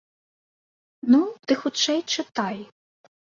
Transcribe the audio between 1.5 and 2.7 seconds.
хутчэй чытай.